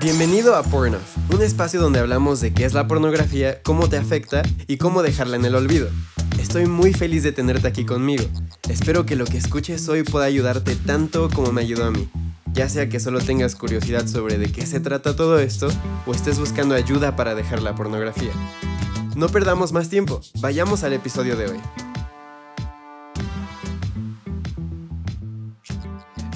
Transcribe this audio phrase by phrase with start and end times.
[0.00, 4.42] Bienvenido a Pornoff, un espacio donde hablamos de qué es la pornografía, cómo te afecta
[4.66, 5.90] y cómo dejarla en el olvido.
[6.40, 8.24] Estoy muy feliz de tenerte aquí conmigo.
[8.70, 12.08] Espero que lo que escuches hoy pueda ayudarte tanto como me ayudó a mí.
[12.54, 15.68] Ya sea que solo tengas curiosidad sobre de qué se trata todo esto
[16.06, 18.32] o estés buscando ayuda para dejar la pornografía.
[19.16, 21.60] No perdamos más tiempo, vayamos al episodio de hoy.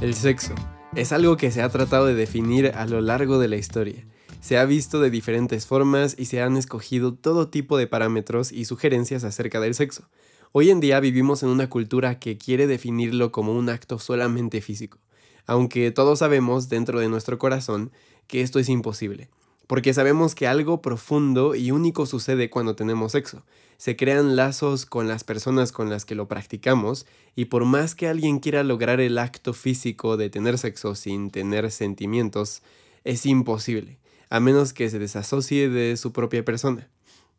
[0.00, 0.52] El sexo
[0.94, 4.04] es algo que se ha tratado de definir a lo largo de la historia.
[4.40, 8.66] Se ha visto de diferentes formas y se han escogido todo tipo de parámetros y
[8.66, 10.08] sugerencias acerca del sexo.
[10.52, 14.98] Hoy en día vivimos en una cultura que quiere definirlo como un acto solamente físico,
[15.46, 17.90] aunque todos sabemos dentro de nuestro corazón
[18.26, 19.30] que esto es imposible
[19.72, 23.42] porque sabemos que algo profundo y único sucede cuando tenemos sexo.
[23.78, 28.06] Se crean lazos con las personas con las que lo practicamos y por más que
[28.06, 32.60] alguien quiera lograr el acto físico de tener sexo sin tener sentimientos,
[33.04, 33.96] es imposible,
[34.28, 36.90] a menos que se desasocie de su propia persona.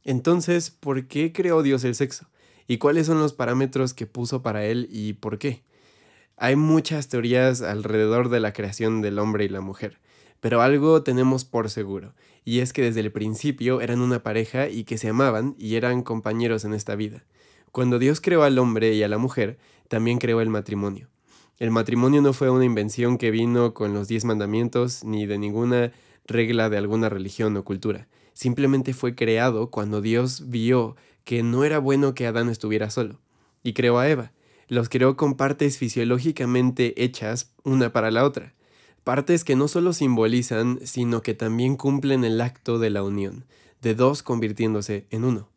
[0.03, 2.25] Entonces, ¿por qué creó Dios el sexo?
[2.67, 5.61] ¿Y cuáles son los parámetros que puso para él y por qué?
[6.37, 9.99] Hay muchas teorías alrededor de la creación del hombre y la mujer.
[10.43, 14.83] Pero algo tenemos por seguro, y es que desde el principio eran una pareja y
[14.83, 17.23] que se amaban y eran compañeros en esta vida.
[17.71, 21.07] Cuando Dios creó al hombre y a la mujer, también creó el matrimonio.
[21.59, 25.93] El matrimonio no fue una invención que vino con los diez mandamientos ni de ninguna
[26.25, 28.09] regla de alguna religión o cultura.
[28.33, 33.21] Simplemente fue creado cuando Dios vio que no era bueno que Adán estuviera solo.
[33.63, 34.33] Y creó a Eva.
[34.67, 38.53] Los creó con partes fisiológicamente hechas una para la otra
[39.03, 43.45] partes que no solo simbolizan, sino que también cumplen el acto de la unión,
[43.81, 45.49] de dos convirtiéndose en uno.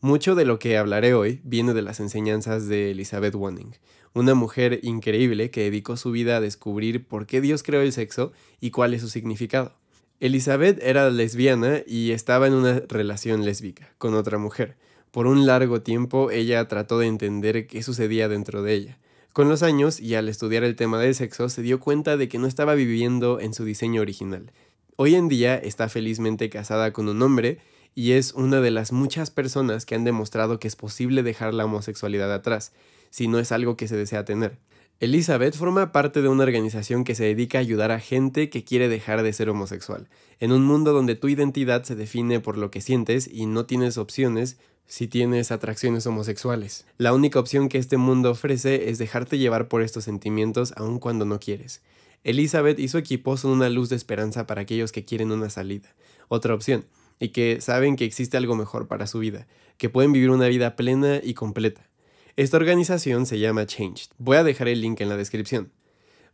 [0.00, 3.74] Mucho de lo que hablaré hoy viene de las enseñanzas de Elizabeth Wanning,
[4.12, 8.32] una mujer increíble que dedicó su vida a descubrir por qué Dios creó el sexo
[8.60, 9.74] y cuál es su significado.
[10.20, 14.76] Elizabeth era lesbiana y estaba en una relación lésbica con otra mujer.
[15.10, 18.98] Por un largo tiempo ella trató de entender qué sucedía dentro de ella.
[19.34, 22.38] Con los años y al estudiar el tema del sexo se dio cuenta de que
[22.38, 24.52] no estaba viviendo en su diseño original.
[24.94, 27.58] Hoy en día está felizmente casada con un hombre
[27.96, 31.64] y es una de las muchas personas que han demostrado que es posible dejar la
[31.64, 32.74] homosexualidad atrás,
[33.10, 34.56] si no es algo que se desea tener.
[35.00, 38.88] Elizabeth forma parte de una organización que se dedica a ayudar a gente que quiere
[38.88, 40.08] dejar de ser homosexual.
[40.38, 43.98] En un mundo donde tu identidad se define por lo que sientes y no tienes
[43.98, 46.86] opciones, si tienes atracciones homosexuales.
[46.98, 51.24] La única opción que este mundo ofrece es dejarte llevar por estos sentimientos aun cuando
[51.24, 51.82] no quieres.
[52.22, 55.94] Elizabeth y su equipo son una luz de esperanza para aquellos que quieren una salida,
[56.28, 56.86] otra opción,
[57.18, 59.46] y que saben que existe algo mejor para su vida,
[59.76, 61.88] que pueden vivir una vida plena y completa.
[62.36, 64.10] Esta organización se llama Changed.
[64.18, 65.70] Voy a dejar el link en la descripción.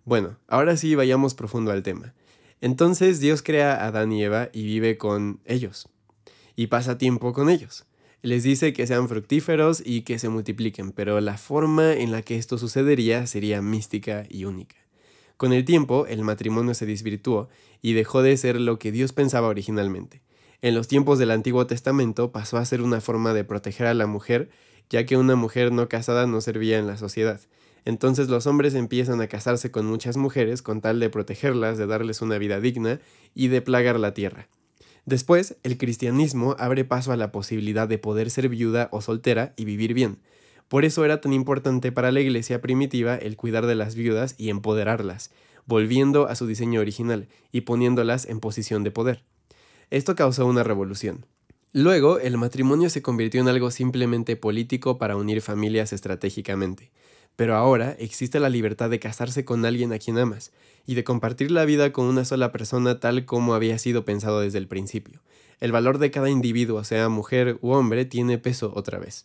[0.05, 2.15] Bueno, ahora sí vayamos profundo al tema.
[2.61, 5.88] Entonces Dios crea a Adán y Eva y vive con ellos.
[6.56, 7.84] Y pasa tiempo con ellos
[8.22, 12.36] les dice que sean fructíferos y que se multipliquen, pero la forma en la que
[12.36, 14.76] esto sucedería sería mística y única.
[15.36, 17.48] Con el tiempo, el matrimonio se desvirtuó
[17.81, 20.20] y dejó de ser lo que Dios pensaba originalmente.
[20.60, 24.06] En los tiempos del Antiguo Testamento pasó a ser una forma de proteger a la
[24.06, 24.50] mujer,
[24.91, 27.41] ya que una mujer no casada no servía en la sociedad.
[27.87, 32.20] Entonces los hombres empiezan a casarse con muchas mujeres con tal de protegerlas, de darles
[32.20, 33.00] una vida digna
[33.34, 34.48] y de plagar la tierra.
[35.10, 39.65] Después, el cristianismo abre paso a la posibilidad de poder ser viuda o soltera y
[39.65, 40.19] vivir bien.
[40.69, 44.50] Por eso era tan importante para la iglesia primitiva el cuidar de las viudas y
[44.50, 45.32] empoderarlas,
[45.66, 49.25] volviendo a su diseño original y poniéndolas en posición de poder.
[49.91, 51.26] Esto causó una revolución.
[51.72, 56.93] Luego, el matrimonio se convirtió en algo simplemente político para unir familias estratégicamente.
[57.41, 60.53] Pero ahora existe la libertad de casarse con alguien a quien amas
[60.87, 64.59] y de compartir la vida con una sola persona tal como había sido pensado desde
[64.59, 65.23] el principio.
[65.59, 69.25] El valor de cada individuo, sea mujer u hombre, tiene peso otra vez.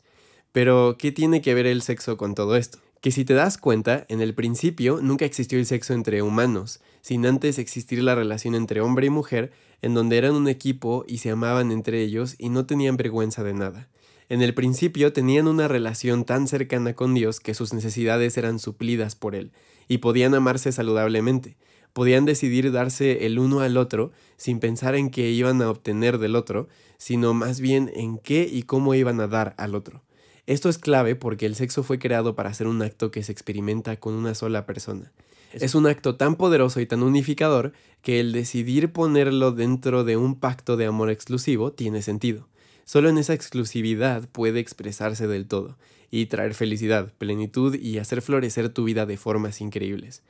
[0.54, 2.78] Pero, ¿qué tiene que ver el sexo con todo esto?
[3.02, 7.26] Que si te das cuenta, en el principio nunca existió el sexo entre humanos, sin
[7.26, 9.52] antes existir la relación entre hombre y mujer,
[9.82, 13.56] en donde eran un equipo y se amaban entre ellos y no tenían vergüenza de
[13.56, 13.90] nada.
[14.28, 19.16] En el principio tenían una relación tan cercana con Dios que sus necesidades eran suplidas
[19.16, 19.52] por Él,
[19.88, 21.58] y podían amarse saludablemente.
[21.94, 26.36] Podían decidir darse el uno al otro sin pensar en qué iban a obtener del
[26.36, 26.68] otro,
[26.98, 30.02] sino más bien en qué y cómo iban a dar al otro.
[30.48, 33.98] Esto es clave porque el sexo fue creado para ser un acto que se experimenta
[34.00, 35.12] con una sola persona.
[35.54, 40.36] Es un acto tan poderoso y tan unificador que el decidir ponerlo dentro de un
[40.36, 42.48] pacto de amor exclusivo tiene sentido.
[42.86, 45.76] Solo en esa exclusividad puede expresarse del todo
[46.12, 50.22] y traer felicidad, plenitud y hacer florecer tu vida de formas increíbles.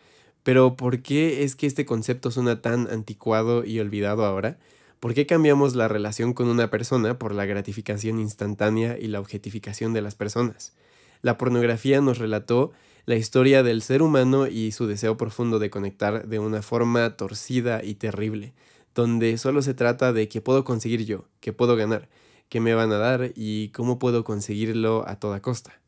[0.44, 4.58] Pero ¿por qué es que este concepto suena tan anticuado y olvidado ahora?
[5.02, 9.92] ¿Por qué cambiamos la relación con una persona por la gratificación instantánea y la objetificación
[9.92, 10.74] de las personas?
[11.22, 12.72] La pornografía nos relató
[13.06, 17.84] la historia del ser humano y su deseo profundo de conectar de una forma torcida
[17.84, 18.54] y terrible,
[18.96, 22.08] donde solo se trata de qué puedo conseguir yo, qué puedo ganar,
[22.50, 25.82] qué me van a dar y cómo puedo conseguirlo a toda costa.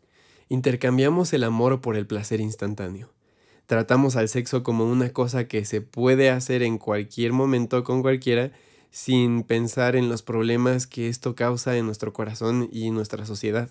[0.50, 3.12] Intercambiamos el amor por el placer instantáneo.
[3.66, 8.52] Tratamos al sexo como una cosa que se puede hacer en cualquier momento con cualquiera
[8.92, 13.70] sin pensar en los problemas que esto causa en nuestro corazón y nuestra sociedad.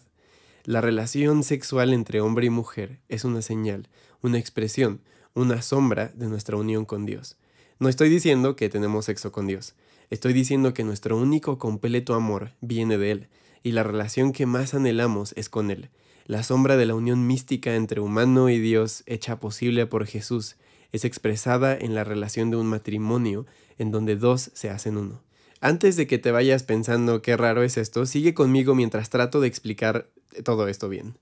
[0.65, 3.89] La relación sexual entre hombre y mujer es una señal,
[4.21, 5.01] una expresión,
[5.35, 7.37] una sombra de nuestra unión con Dios.
[7.79, 9.75] No estoy diciendo que tenemos sexo con Dios,
[10.11, 13.29] estoy diciendo que nuestro único completo amor viene de Él,
[13.63, 15.91] y la relación que más anhelamos es con Él,
[16.27, 20.57] la sombra de la unión mística entre humano y Dios hecha posible por Jesús
[20.91, 23.47] es expresada en la relación de un matrimonio
[23.79, 25.23] en donde dos se hacen uno.
[25.61, 29.47] Antes de que te vayas pensando qué raro es esto, sigue conmigo mientras trato de
[29.47, 30.09] explicar
[30.45, 31.17] todo esto bien.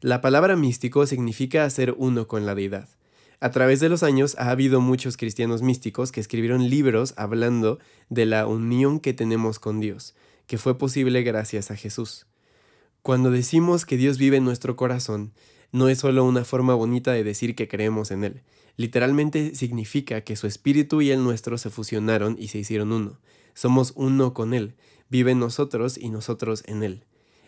[0.00, 2.88] La palabra místico significa hacer uno con la deidad.
[3.38, 7.78] A través de los años ha habido muchos cristianos místicos que escribieron libros hablando
[8.08, 10.14] de la unión que tenemos con Dios,
[10.46, 12.26] que fue posible gracias a Jesús.
[13.02, 15.32] Cuando decimos que Dios vive en nuestro corazón,
[15.70, 18.42] no es solo una forma bonita de decir que creemos en Él.
[18.76, 23.20] Literalmente significa que su espíritu y el nuestro se fusionaron y se hicieron uno.
[23.52, 24.76] Somos uno con Él,
[25.10, 27.04] vive en nosotros y nosotros en Él.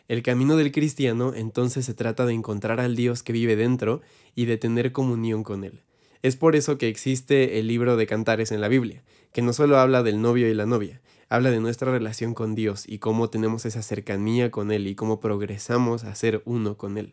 [0.08, 4.00] El camino del cristiano entonces se trata de encontrar al Dios que vive dentro
[4.34, 5.82] y de tener comunión con Él.
[6.22, 9.02] Es por eso que existe el libro de cantares en la Biblia,
[9.34, 12.84] que no solo habla del novio y la novia, habla de nuestra relación con Dios
[12.88, 17.12] y cómo tenemos esa cercanía con Él y cómo progresamos a ser uno con Él.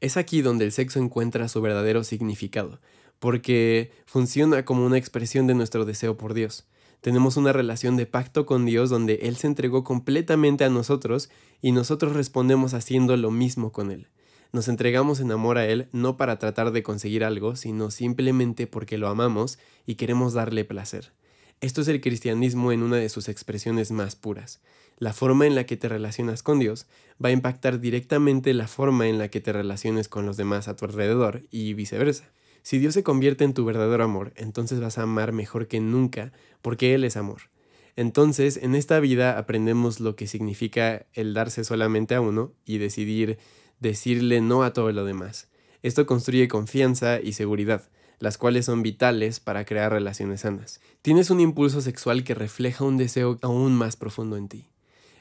[0.00, 2.78] Es aquí donde el sexo encuentra su verdadero significado,
[3.18, 6.68] porque funciona como una expresión de nuestro deseo por Dios.
[7.00, 11.30] Tenemos una relación de pacto con Dios donde Él se entregó completamente a nosotros
[11.62, 14.08] y nosotros respondemos haciendo lo mismo con Él.
[14.52, 18.98] Nos entregamos en amor a Él no para tratar de conseguir algo, sino simplemente porque
[18.98, 21.12] lo amamos y queremos darle placer.
[21.60, 24.60] Esto es el cristianismo en una de sus expresiones más puras.
[24.98, 26.86] La forma en la que te relacionas con Dios
[27.22, 30.76] va a impactar directamente la forma en la que te relaciones con los demás a
[30.76, 32.30] tu alrededor y viceversa.
[32.68, 36.32] Si Dios se convierte en tu verdadero amor, entonces vas a amar mejor que nunca
[36.60, 37.48] porque Él es amor.
[37.96, 43.38] Entonces, en esta vida aprendemos lo que significa el darse solamente a uno y decidir
[43.80, 45.48] decirle no a todo lo demás.
[45.82, 47.88] Esto construye confianza y seguridad
[48.18, 50.82] las cuales son vitales para crear relaciones sanas.
[51.00, 54.68] Tienes un impulso sexual que refleja un deseo aún más profundo en ti,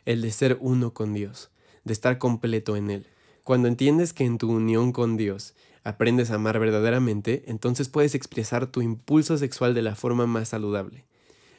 [0.03, 1.49] el de ser uno con Dios,
[1.85, 3.07] de estar completo en Él.
[3.45, 5.55] Cuando entiendes que en tu unión con Dios
[5.87, 11.05] aprendes a amar verdaderamente, entonces puedes expresar tu impulso sexual de la forma más saludable.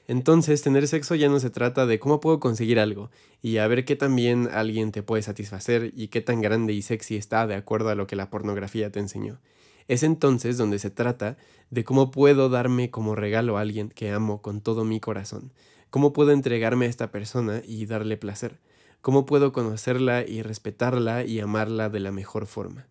[0.07, 3.11] Entonces, tener sexo ya no se trata de cómo puedo conseguir algo
[3.41, 6.83] y a ver qué tan bien alguien te puede satisfacer y qué tan grande y
[6.83, 9.39] sexy está de acuerdo a lo que la pornografía te enseñó.
[9.87, 11.39] Es entonces donde se trata
[11.71, 15.55] de cómo puedo darme como regalo a alguien que amo con todo mi corazón,
[15.89, 18.59] cómo puedo entregarme a esta persona y darle placer,
[19.01, 22.89] cómo puedo conocerla y respetarla y amarla de la mejor forma.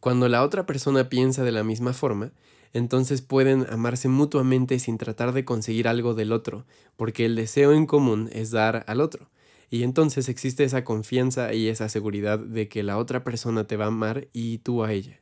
[0.00, 2.32] Cuando la otra persona piensa de la misma forma,
[2.72, 6.64] entonces pueden amarse mutuamente sin tratar de conseguir algo del otro,
[6.96, 9.28] porque el deseo en común es dar al otro.
[9.70, 13.84] Y entonces existe esa confianza y esa seguridad de que la otra persona te va
[13.84, 15.20] a amar y tú a ella.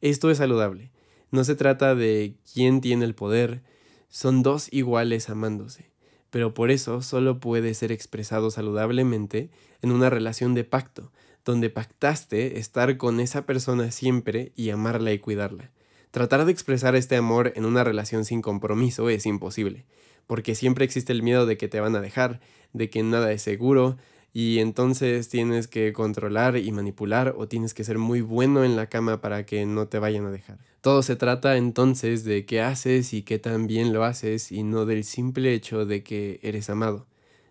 [0.00, 0.92] Esto es saludable.
[1.30, 3.62] No se trata de quién tiene el poder,
[4.08, 5.90] son dos iguales amándose,
[6.30, 11.10] pero por eso solo puede ser expresado saludablemente en una relación de pacto,
[11.44, 15.70] donde pactaste estar con esa persona siempre y amarla y cuidarla.
[16.10, 19.86] Tratar de expresar este amor en una relación sin compromiso es imposible,
[20.26, 22.40] porque siempre existe el miedo de que te van a dejar,
[22.72, 23.96] de que nada es seguro,
[24.34, 28.88] y entonces tienes que controlar y manipular o tienes que ser muy bueno en la
[28.88, 30.58] cama para que no te vayan a dejar.
[30.80, 34.86] Todo se trata entonces de qué haces y qué tan bien lo haces y no
[34.86, 37.06] del simple hecho de que eres amado,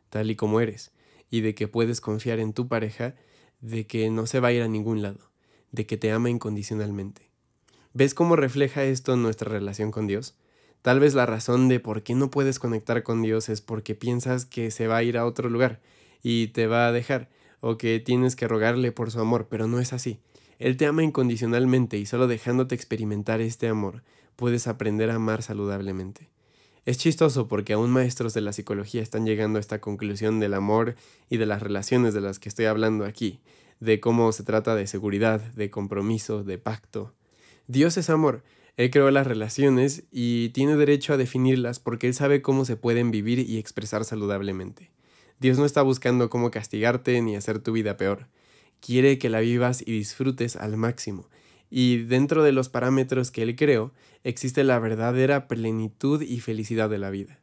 [0.10, 0.92] tal y como eres,
[1.30, 3.16] y de que puedes confiar en tu pareja,
[3.62, 5.20] de que no se va a ir a ningún lado,
[5.72, 7.30] de que te ama incondicionalmente.
[7.94, 10.36] ¿Ves cómo refleja esto nuestra relación con Dios?
[10.82, 14.46] Tal vez la razón de por qué no puedes conectar con Dios es porque piensas
[14.46, 15.80] que se va a ir a otro lugar,
[16.24, 19.80] y te va a dejar, o que tienes que rogarle por su amor, pero no
[19.80, 20.20] es así.
[20.60, 24.04] Él te ama incondicionalmente y solo dejándote experimentar este amor
[24.36, 26.30] puedes aprender a amar saludablemente.
[26.84, 30.96] Es chistoso porque aún maestros de la psicología están llegando a esta conclusión del amor
[31.30, 33.40] y de las relaciones de las que estoy hablando aquí,
[33.80, 37.14] de cómo se trata de seguridad, de compromiso, de pacto.
[37.68, 38.44] Dios es amor,
[38.78, 43.12] Él creó las relaciones y tiene derecho a definirlas porque Él sabe cómo se pueden
[43.12, 44.90] vivir y expresar saludablemente.
[45.40, 48.28] Dios no está buscando cómo castigarte ni hacer tu vida peor.
[48.80, 51.30] Quiere que la vivas y disfrutes al máximo.
[51.72, 57.00] Y dentro de los parámetros que Él creó, existe la verdadera plenitud y felicidad de
[57.00, 57.40] la vida.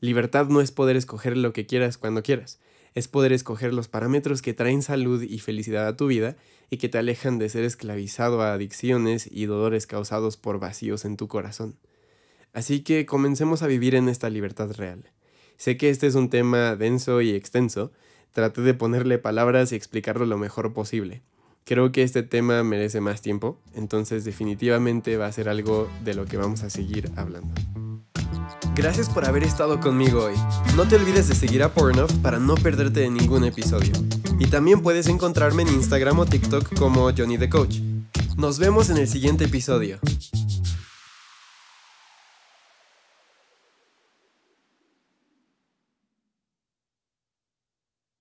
[0.00, 2.60] Libertad no es poder escoger lo que quieras cuando quieras,
[2.94, 6.36] es poder escoger los parámetros que traen salud y felicidad a tu vida
[6.70, 11.16] y que te alejan de ser esclavizado a adicciones y dolores causados por vacíos en
[11.16, 11.76] tu corazón.
[12.52, 15.10] Así que comencemos a vivir en esta libertad real.
[15.56, 17.92] Sé que este es un tema denso y extenso,
[18.32, 21.22] traté de ponerle palabras y explicarlo lo mejor posible.
[21.64, 26.24] Creo que este tema merece más tiempo, entonces definitivamente va a ser algo de lo
[26.24, 27.54] que vamos a seguir hablando.
[28.74, 30.34] Gracias por haber estado conmigo hoy.
[30.76, 33.92] No te olvides de seguir a Pornoff para no perderte de ningún episodio.
[34.38, 37.78] Y también puedes encontrarme en Instagram o TikTok como Johnny the Coach.
[38.36, 40.00] Nos vemos en el siguiente episodio.